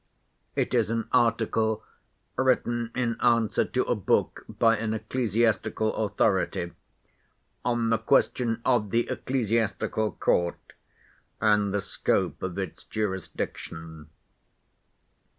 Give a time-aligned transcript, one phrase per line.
[0.55, 1.83] It is an article
[2.35, 6.71] written in answer to a book by an ecclesiastical authority
[7.63, 10.57] on the question of the ecclesiastical court,
[11.39, 14.09] and the scope of its jurisdiction."